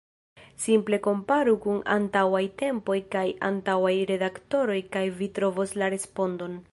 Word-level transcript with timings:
Simple 0.61 0.97
komparu 1.07 1.53
kun 1.65 1.83
antauaj 1.97 2.41
tempoj 2.63 2.97
kaj 3.17 3.25
antauaj 3.51 3.95
redaktoroj 4.15 4.79
kaj 4.97 5.07
vi 5.21 5.33
trovos 5.39 5.77
la 5.83 5.95
respondon. 5.97 6.61